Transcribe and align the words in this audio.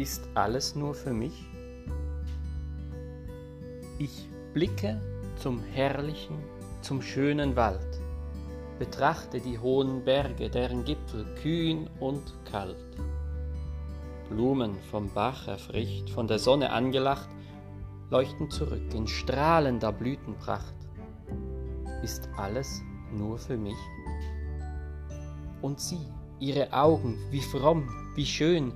Ist 0.00 0.26
alles 0.32 0.74
nur 0.76 0.94
für 0.94 1.12
mich? 1.12 1.46
Ich 3.98 4.30
blicke 4.54 4.98
zum 5.36 5.62
herrlichen, 5.62 6.38
zum 6.80 7.02
schönen 7.02 7.54
Wald, 7.54 8.00
betrachte 8.78 9.40
die 9.40 9.58
hohen 9.58 10.02
Berge, 10.02 10.48
deren 10.48 10.86
Gipfel 10.86 11.26
kühn 11.42 11.90
und 12.00 12.22
kalt. 12.50 12.78
Blumen 14.30 14.74
vom 14.90 15.10
Bach 15.12 15.46
erfrischt, 15.46 16.08
von 16.08 16.26
der 16.26 16.38
Sonne 16.38 16.70
angelacht, 16.70 17.28
leuchten 18.08 18.50
zurück 18.50 18.94
in 18.94 19.06
strahlender 19.06 19.92
Blütenpracht. 19.92 20.76
Ist 22.02 22.26
alles 22.38 22.80
nur 23.12 23.36
für 23.36 23.58
mich? 23.58 23.76
Und 25.60 25.78
sie, 25.78 26.06
ihre 26.38 26.72
Augen, 26.72 27.18
wie 27.30 27.42
fromm, 27.42 27.86
wie 28.14 28.24
schön, 28.24 28.72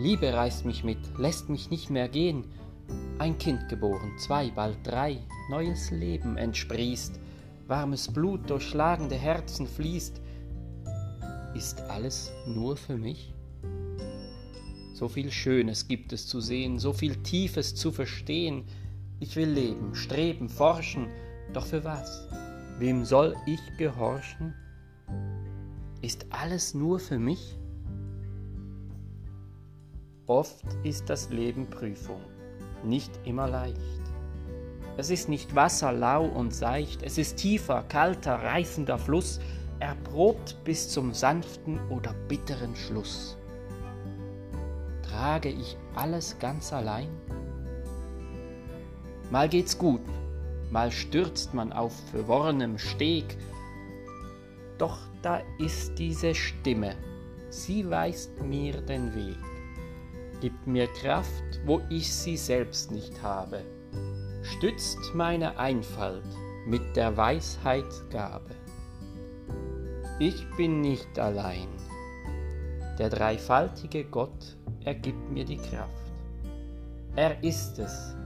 Liebe 0.00 0.32
reißt 0.32 0.64
mich 0.64 0.82
mit, 0.82 0.96
lässt 1.18 1.50
mich 1.50 1.68
nicht 1.68 1.90
mehr 1.90 2.08
gehen, 2.08 2.46
ein 3.18 3.36
Kind 3.36 3.68
geboren, 3.68 4.16
zwei, 4.16 4.50
bald 4.50 4.78
drei, 4.82 5.18
neues 5.50 5.90
Leben 5.90 6.38
entsprießt, 6.38 7.20
warmes 7.66 8.10
Blut 8.10 8.48
durch 8.48 8.62
schlagende 8.62 9.16
Herzen 9.16 9.66
fließt. 9.66 10.22
Ist 11.54 11.82
alles 11.82 12.32
nur 12.46 12.78
für 12.78 12.96
mich? 12.96 13.34
So 14.94 15.06
viel 15.06 15.30
Schönes 15.30 15.86
gibt 15.86 16.14
es 16.14 16.26
zu 16.26 16.40
sehen, 16.40 16.78
so 16.78 16.94
viel 16.94 17.16
Tiefes 17.16 17.74
zu 17.74 17.92
verstehen. 17.92 18.64
Ich 19.18 19.36
will 19.36 19.50
leben, 19.50 19.94
streben, 19.94 20.48
forschen, 20.48 21.08
doch 21.52 21.66
für 21.66 21.84
was? 21.84 22.26
Wem 22.78 23.04
soll 23.04 23.36
ich 23.44 23.60
gehorchen? 23.76 24.54
Ist 26.00 26.24
alles 26.30 26.72
nur 26.72 26.98
für 26.98 27.18
mich? 27.18 27.59
Oft 30.30 30.64
ist 30.84 31.10
das 31.10 31.30
Leben 31.30 31.68
Prüfung, 31.68 32.20
nicht 32.84 33.10
immer 33.24 33.48
leicht. 33.48 33.80
Es 34.96 35.10
ist 35.10 35.28
nicht 35.28 35.56
Wasser 35.56 35.90
lau 35.90 36.24
und 36.24 36.54
seicht, 36.54 37.02
es 37.02 37.18
ist 37.18 37.38
tiefer, 37.38 37.82
kalter, 37.88 38.36
reißender 38.36 38.96
Fluss, 38.96 39.40
erprobt 39.80 40.56
bis 40.62 40.88
zum 40.88 41.14
sanften 41.14 41.80
oder 41.88 42.14
bitteren 42.28 42.76
Schluss. 42.76 43.36
Trage 45.02 45.48
ich 45.48 45.76
alles 45.96 46.38
ganz 46.38 46.72
allein? 46.72 47.08
Mal 49.32 49.48
geht's 49.48 49.76
gut, 49.76 50.02
mal 50.70 50.92
stürzt 50.92 51.54
man 51.54 51.72
auf 51.72 51.92
verworrenem 52.12 52.78
Steg, 52.78 53.36
doch 54.78 54.96
da 55.22 55.42
ist 55.58 55.98
diese 55.98 56.36
Stimme, 56.36 56.94
sie 57.48 57.90
weist 57.90 58.40
mir 58.40 58.80
den 58.80 59.12
Weg, 59.12 59.49
gibt 60.40 60.66
mir 60.66 60.86
Kraft, 60.88 61.60
wo 61.66 61.80
ich 61.88 62.12
sie 62.12 62.36
selbst 62.36 62.90
nicht 62.90 63.22
habe, 63.22 63.62
stützt 64.42 65.14
meine 65.14 65.58
Einfalt 65.58 66.24
mit 66.66 66.96
der 66.96 67.16
Weisheit 67.16 67.92
Gabe. 68.10 68.54
Ich 70.18 70.46
bin 70.56 70.80
nicht 70.80 71.18
allein, 71.18 71.68
der 72.98 73.08
dreifaltige 73.08 74.04
Gott 74.04 74.56
er 74.84 74.94
gibt 74.94 75.30
mir 75.30 75.44
die 75.44 75.58
Kraft. 75.58 76.12
Er 77.16 77.42
ist 77.44 77.78
es, 77.78 78.16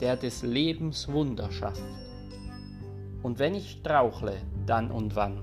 der 0.00 0.16
des 0.16 0.42
Lebens 0.42 1.08
Wunder 1.08 1.50
schafft. 1.50 1.82
Und 3.22 3.40
wenn 3.40 3.54
ich 3.54 3.78
strauchle, 3.80 4.36
dann 4.64 4.92
und 4.92 5.16
wann, 5.16 5.42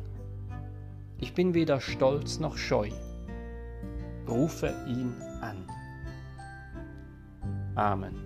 ich 1.19 1.33
bin 1.33 1.53
weder 1.53 1.81
stolz 1.81 2.39
noch 2.39 2.57
scheu, 2.57 2.89
rufe 4.27 4.73
ihn. 4.87 5.13
Amen. 7.75 8.25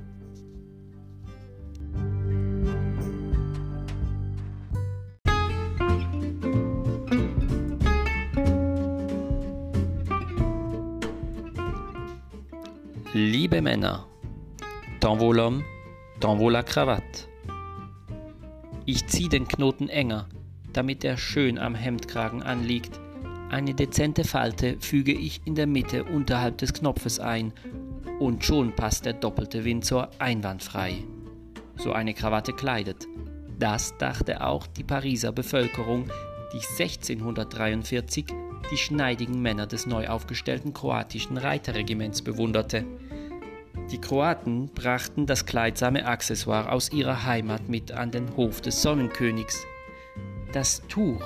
Liebe 13.14 13.62
Männer, 13.62 14.06
tant 15.00 15.16
vaut 15.18 15.34
l'homme, 15.34 15.64
tant 16.20 16.38
vaut 16.38 16.52
la 16.52 16.62
Krawatte. 16.62 17.28
Ich 18.86 19.08
zieh 19.08 19.30
den 19.30 19.48
Knoten 19.48 19.90
enger, 19.90 20.30
damit 20.74 21.04
er 21.04 21.18
schön 21.18 21.58
am 21.58 21.74
Hemdkragen 21.74 22.44
anliegt. 22.44 23.00
Eine 23.50 23.74
dezente 23.74 24.24
Falte 24.24 24.78
füge 24.80 25.12
ich 25.12 25.42
in 25.46 25.56
der 25.56 25.66
Mitte 25.66 26.04
unterhalb 26.04 26.60
des 26.60 26.72
Knopfes 26.72 27.20
ein 27.20 27.52
und 28.20 28.44
schon 28.44 28.76
passt 28.76 29.06
der 29.06 29.14
doppelte 29.14 29.64
Windsor 29.64 30.10
einwandfrei. 30.20 31.04
So 31.78 31.94
eine 31.94 32.14
Krawatte 32.14 32.54
kleidet. 32.54 33.08
Das 33.58 33.98
dachte 33.98 34.44
auch 34.46 34.68
die 34.68 34.84
Pariser 34.84 35.32
Bevölkerung, 35.32 36.10
die 36.54 36.84
1643 36.84 38.26
die 38.72 38.78
schneidigen 38.78 39.42
Männer 39.42 39.66
des 39.66 39.86
neu 39.86 40.08
aufgestellten 40.08 40.74
kroatischen 40.74 41.38
Reiterregiments 41.38 42.22
bewunderte. 42.22 42.86
Die 43.92 44.00
Kroaten 44.00 44.68
brachten 44.68 45.26
das 45.26 45.46
kleidsame 45.46 46.06
Accessoire 46.06 46.72
aus 46.72 46.92
ihrer 46.92 47.26
Heimat 47.26 47.68
mit 47.70 47.92
an 47.92 48.12
den 48.12 48.36
Hof 48.36 48.62
des 48.62 48.82
Sonnenkönigs. 48.82 49.66
Das 50.54 50.82
Tuch 50.88 51.24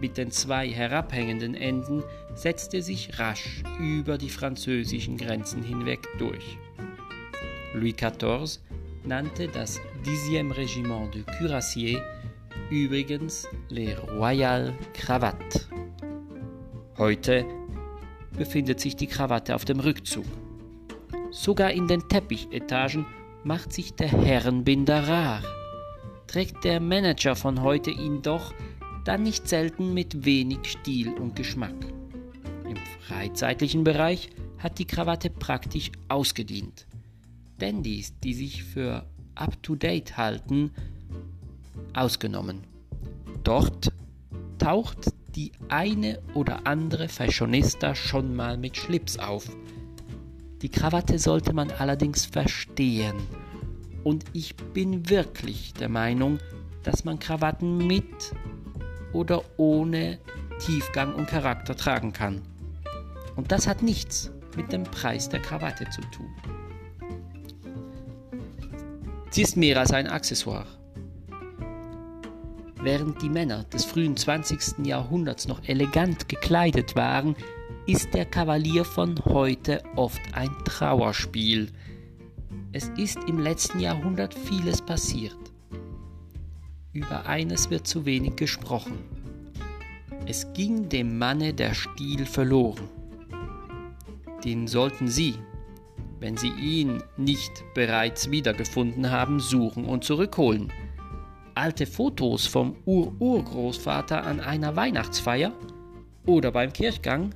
mit 0.00 0.16
den 0.16 0.30
zwei 0.30 0.68
herabhängenden 0.68 1.54
Enden 1.54 2.02
setzte 2.34 2.82
sich 2.82 3.18
rasch 3.18 3.62
über 3.80 4.18
die 4.18 4.28
französischen 4.28 5.16
Grenzen 5.16 5.62
hinweg 5.62 6.06
durch. 6.18 6.58
Louis 7.74 7.96
XIV 7.96 8.60
nannte 9.04 9.48
das 9.48 9.80
10e 10.04 10.54
Regiment 10.56 11.14
de 11.14 11.22
Cuirassiers 11.22 12.02
übrigens 12.70 13.48
les 13.68 13.96
Royal 14.08 14.74
Cravates. 14.94 15.68
Heute 16.98 17.44
befindet 18.36 18.80
sich 18.80 18.96
die 18.96 19.06
Krawatte 19.06 19.54
auf 19.54 19.64
dem 19.64 19.80
Rückzug. 19.80 20.24
Sogar 21.30 21.70
in 21.72 21.86
den 21.86 22.08
Teppichetagen 22.08 23.06
macht 23.44 23.72
sich 23.72 23.94
der 23.94 24.08
Herrenbinder 24.08 25.06
rar. 25.06 25.42
Trägt 26.26 26.64
der 26.64 26.80
Manager 26.80 27.36
von 27.36 27.62
heute 27.62 27.90
ihn 27.90 28.22
doch, 28.22 28.52
dann 29.06 29.22
nicht 29.22 29.48
selten 29.48 29.94
mit 29.94 30.24
wenig 30.24 30.58
Stil 30.64 31.12
und 31.14 31.36
Geschmack. 31.36 31.74
Im 32.68 32.76
freizeitlichen 33.06 33.84
Bereich 33.84 34.30
hat 34.58 34.80
die 34.80 34.84
Krawatte 34.84 35.30
praktisch 35.30 35.92
ausgedient. 36.08 36.86
Dandys, 37.58 38.18
die 38.18 38.34
sich 38.34 38.64
für 38.64 39.06
up-to-date 39.36 40.16
halten, 40.16 40.72
ausgenommen. 41.94 42.64
Dort 43.44 43.92
taucht 44.58 45.12
die 45.36 45.52
eine 45.68 46.20
oder 46.34 46.66
andere 46.66 47.08
Fashionista 47.08 47.94
schon 47.94 48.34
mal 48.34 48.56
mit 48.56 48.76
Schlips 48.76 49.18
auf. 49.18 49.48
Die 50.62 50.68
Krawatte 50.68 51.20
sollte 51.20 51.52
man 51.52 51.70
allerdings 51.70 52.24
verstehen. 52.24 53.14
Und 54.02 54.24
ich 54.32 54.56
bin 54.56 55.08
wirklich 55.08 55.74
der 55.74 55.90
Meinung, 55.90 56.38
dass 56.82 57.04
man 57.04 57.18
Krawatten 57.18 57.86
mit 57.86 58.32
oder 59.16 59.42
ohne 59.56 60.18
Tiefgang 60.58 61.14
und 61.14 61.26
Charakter 61.26 61.74
tragen 61.74 62.12
kann. 62.12 62.42
Und 63.34 63.50
das 63.50 63.66
hat 63.66 63.82
nichts 63.82 64.30
mit 64.56 64.72
dem 64.72 64.84
Preis 64.84 65.28
der 65.28 65.40
Krawatte 65.40 65.88
zu 65.90 66.02
tun. 66.02 66.34
Sie 69.30 69.42
ist 69.42 69.56
mehr 69.56 69.78
als 69.80 69.92
ein 69.92 70.06
Accessoire. 70.06 70.66
Während 72.82 73.20
die 73.20 73.28
Männer 73.28 73.64
des 73.64 73.84
frühen 73.84 74.16
20. 74.16 74.86
Jahrhunderts 74.86 75.48
noch 75.48 75.62
elegant 75.66 76.28
gekleidet 76.28 76.94
waren, 76.94 77.34
ist 77.86 78.14
der 78.14 78.26
Kavalier 78.26 78.84
von 78.84 79.18
heute 79.24 79.82
oft 79.96 80.20
ein 80.32 80.50
Trauerspiel. 80.64 81.70
Es 82.72 82.90
ist 82.96 83.18
im 83.26 83.38
letzten 83.38 83.80
Jahrhundert 83.80 84.34
vieles 84.34 84.80
passiert. 84.82 85.36
Über 86.92 87.26
eines 87.26 87.70
wird 87.70 87.86
zu 87.86 88.06
wenig 88.06 88.36
gesprochen. 88.36 89.15
Es 90.26 90.52
ging 90.52 90.88
dem 90.88 91.18
Manne 91.18 91.54
der 91.54 91.74
Stil 91.74 92.26
verloren. 92.26 92.88
Den 94.44 94.66
sollten 94.66 95.08
Sie, 95.08 95.34
wenn 96.20 96.36
Sie 96.36 96.50
ihn 96.60 97.02
nicht 97.16 97.64
bereits 97.74 98.30
wiedergefunden 98.30 99.10
haben, 99.10 99.40
suchen 99.40 99.84
und 99.84 100.04
zurückholen 100.04 100.72
alte 101.56 101.86
Fotos 101.86 102.46
vom 102.46 102.76
Ur-Urgroßvater 102.84 104.24
an 104.24 104.40
einer 104.40 104.76
Weihnachtsfeier 104.76 105.52
oder 106.26 106.52
beim 106.52 106.72
Kirchgang 106.72 107.34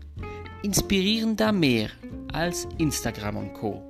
inspirieren 0.63 1.37
da 1.37 1.53
mehr 1.53 1.89
als 2.33 2.69
Instagram 2.77 3.39
und 3.39 3.55
Co. 3.55 3.83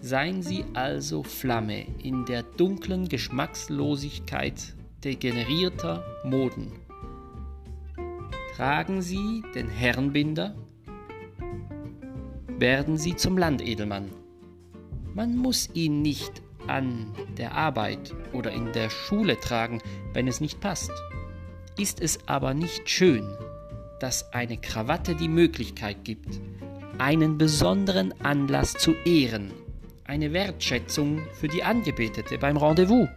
Seien 0.00 0.42
Sie 0.42 0.64
also 0.72 1.24
Flamme 1.24 1.84
in 2.02 2.24
der 2.24 2.44
dunklen 2.44 3.08
Geschmackslosigkeit 3.08 4.74
degenerierter 5.02 6.04
Moden. 6.24 6.79
Tragen 8.60 9.00
Sie 9.00 9.42
den 9.54 9.70
Herrenbinder, 9.70 10.54
werden 12.58 12.98
Sie 12.98 13.16
zum 13.16 13.38
Landedelmann. 13.38 14.10
Man 15.14 15.34
muss 15.34 15.70
ihn 15.72 16.02
nicht 16.02 16.42
an 16.66 17.06
der 17.38 17.54
Arbeit 17.54 18.14
oder 18.34 18.52
in 18.52 18.70
der 18.72 18.90
Schule 18.90 19.40
tragen, 19.40 19.80
wenn 20.12 20.28
es 20.28 20.42
nicht 20.42 20.60
passt. 20.60 20.92
Ist 21.78 22.02
es 22.02 22.18
aber 22.28 22.52
nicht 22.52 22.90
schön, 22.90 23.26
dass 23.98 24.30
eine 24.34 24.58
Krawatte 24.58 25.14
die 25.14 25.28
Möglichkeit 25.28 26.04
gibt, 26.04 26.38
einen 26.98 27.38
besonderen 27.38 28.12
Anlass 28.22 28.74
zu 28.74 28.92
ehren, 29.06 29.52
eine 30.04 30.34
Wertschätzung 30.34 31.22
für 31.32 31.48
die 31.48 31.64
Angebetete 31.64 32.36
beim 32.36 32.58
Rendezvous, 32.58 33.08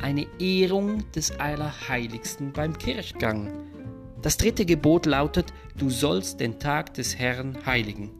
eine 0.00 0.24
Ehrung 0.38 1.02
des 1.10 1.32
Allerheiligsten 1.40 2.52
beim 2.52 2.78
Kirchgang. 2.78 3.71
Das 4.22 4.36
dritte 4.36 4.64
Gebot 4.64 5.06
lautet, 5.06 5.52
du 5.76 5.90
sollst 5.90 6.38
den 6.38 6.60
Tag 6.60 6.94
des 6.94 7.18
Herrn 7.18 7.58
heiligen. 7.66 8.10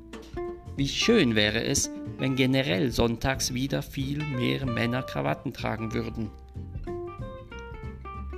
Wie 0.76 0.88
schön 0.88 1.36
wäre 1.36 1.62
es, 1.62 1.90
wenn 2.18 2.34
generell 2.34 2.90
sonntags 2.90 3.54
wieder 3.54 3.82
viel 3.82 4.18
mehr 4.18 4.66
Männer 4.66 5.04
Krawatten 5.04 5.52
tragen 5.52 5.94
würden. 5.94 6.30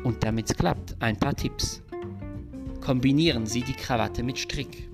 Und 0.02 0.22
damit 0.22 0.50
es 0.50 0.56
klappt, 0.56 0.94
ein 1.00 1.16
paar 1.16 1.34
Tipps. 1.34 1.80
Kombinieren 2.82 3.46
Sie 3.46 3.62
die 3.62 3.72
Krawatte 3.72 4.22
mit 4.22 4.38
Strick. 4.38 4.90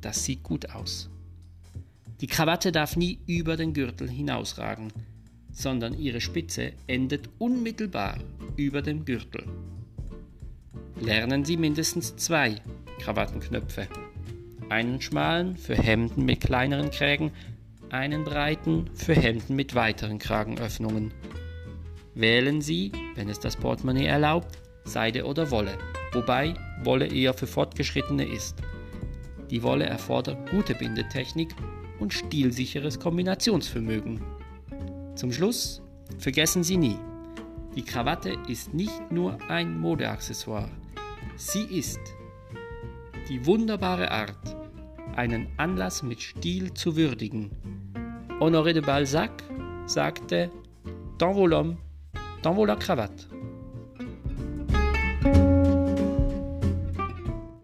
Das 0.00 0.24
sieht 0.24 0.42
gut 0.42 0.70
aus. 0.70 1.10
Die 2.22 2.26
Krawatte 2.26 2.72
darf 2.72 2.96
nie 2.96 3.18
über 3.26 3.58
den 3.58 3.74
Gürtel 3.74 4.08
hinausragen, 4.08 4.90
sondern 5.52 5.92
ihre 5.92 6.22
Spitze 6.22 6.72
endet 6.86 7.28
unmittelbar 7.38 8.16
über 8.56 8.80
dem 8.80 9.04
Gürtel. 9.04 9.44
Lernen 11.02 11.44
Sie 11.44 11.56
mindestens 11.56 12.14
zwei 12.14 12.54
Krawattenknöpfe 13.00 13.88
einen 14.68 15.00
schmalen 15.00 15.56
für 15.56 15.74
Hemden 15.74 16.24
mit 16.24 16.40
kleineren 16.40 16.92
Krägen, 16.92 17.32
einen 17.90 18.22
breiten 18.22 18.88
für 18.94 19.12
Hemden 19.12 19.56
mit 19.56 19.74
weiteren 19.74 20.20
Kragenöffnungen. 20.20 21.12
Wählen 22.14 22.62
Sie, 22.62 22.92
wenn 23.16 23.28
es 23.28 23.40
das 23.40 23.56
Portemonnaie 23.56 24.06
erlaubt, 24.06 24.62
Seide 24.84 25.26
oder 25.26 25.50
Wolle, 25.50 25.76
wobei 26.12 26.54
Wolle 26.84 27.06
eher 27.06 27.34
für 27.34 27.48
Fortgeschrittene 27.48 28.24
ist. 28.24 28.62
Die 29.50 29.64
Wolle 29.64 29.86
erfordert 29.86 30.50
gute 30.50 30.76
Bindetechnik 30.76 31.50
und 31.98 32.14
stilsicheres 32.14 33.00
Kombinationsvermögen. 33.00 34.22
Zum 35.16 35.32
Schluss 35.32 35.82
vergessen 36.18 36.62
Sie 36.62 36.76
nie, 36.76 36.96
die 37.74 37.84
Krawatte 37.84 38.36
ist 38.48 38.72
nicht 38.72 39.10
nur 39.10 39.38
ein 39.48 39.78
Modeaccessoire, 39.78 40.70
sie 41.42 41.64
ist 41.64 42.00
die 43.28 43.44
wunderbare 43.46 44.10
Art, 44.10 44.56
einen 45.16 45.48
Anlass 45.56 46.02
mit 46.02 46.22
Stil 46.22 46.72
zu 46.72 46.96
würdigen. 46.96 47.50
Honoré 48.40 48.72
de 48.72 48.80
Balzac 48.80 49.42
sagte, 49.86 50.50
Dans 51.18 51.34
vos 51.34 51.46
l'homme, 51.46 51.76
dans 52.42 52.54
vos 52.54 52.64
la 52.64 52.76
cravate. 52.76 53.31